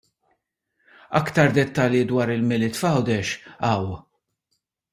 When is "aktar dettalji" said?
1.19-2.03